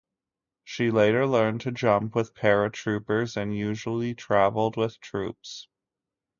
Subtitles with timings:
[0.63, 5.67] She later learned to jump with paratroopers, and usually travelled with troops.